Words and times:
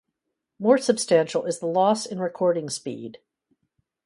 More 0.57 0.79
substantial 0.79 1.43
is 1.45 1.59
the 1.59 1.67
loss 1.67 2.07
in 2.07 2.17
recording 2.19 2.71
speed. 2.71 3.19